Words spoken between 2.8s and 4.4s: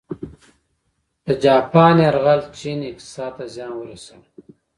اقتصاد ته زیان ورساوه.